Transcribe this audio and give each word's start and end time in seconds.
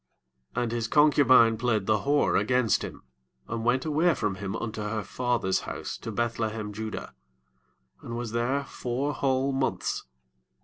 2 0.55 0.61
And 0.61 0.71
his 0.71 0.87
concubine 0.87 1.59
played 1.59 1.85
the 1.85 1.99
whore 1.99 2.35
against 2.35 2.83
him, 2.83 3.03
and 3.47 3.63
went 3.63 3.85
away 3.85 4.15
from 4.15 4.33
him 4.33 4.55
unto 4.55 4.81
her 4.81 5.03
father's 5.03 5.59
house 5.59 5.95
to 5.99 6.11
Beth–lehem–judah, 6.11 7.13
and 8.01 8.17
was 8.17 8.31
there 8.31 8.63
four 8.65 9.13
whole 9.13 9.51
months. 9.51 10.05